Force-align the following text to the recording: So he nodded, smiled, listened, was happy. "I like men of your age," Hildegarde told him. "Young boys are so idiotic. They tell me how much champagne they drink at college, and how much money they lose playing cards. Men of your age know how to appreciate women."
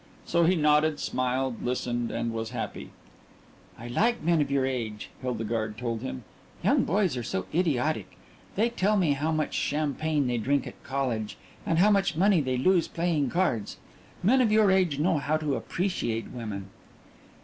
So 0.25 0.45
he 0.45 0.55
nodded, 0.55 0.99
smiled, 0.99 1.61
listened, 1.63 2.09
was 2.33 2.49
happy. 2.49 2.89
"I 3.77 3.87
like 3.87 4.23
men 4.23 4.41
of 4.41 4.49
your 4.49 4.65
age," 4.65 5.11
Hildegarde 5.21 5.77
told 5.77 6.01
him. 6.01 6.23
"Young 6.63 6.85
boys 6.85 7.15
are 7.15 7.21
so 7.21 7.45
idiotic. 7.53 8.17
They 8.55 8.71
tell 8.71 8.97
me 8.97 9.11
how 9.11 9.31
much 9.31 9.53
champagne 9.53 10.25
they 10.25 10.39
drink 10.39 10.65
at 10.65 10.83
college, 10.83 11.37
and 11.67 11.77
how 11.77 11.91
much 11.91 12.15
money 12.17 12.41
they 12.41 12.57
lose 12.57 12.87
playing 12.87 13.29
cards. 13.29 13.77
Men 14.23 14.41
of 14.41 14.51
your 14.51 14.71
age 14.71 14.97
know 14.97 15.19
how 15.19 15.37
to 15.37 15.53
appreciate 15.53 16.29
women." 16.31 16.71